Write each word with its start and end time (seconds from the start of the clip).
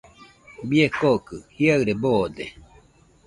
Baie 0.67 0.87
kokɨ 0.99 1.35
jiaɨre 1.57 1.93
boode. 2.01 2.45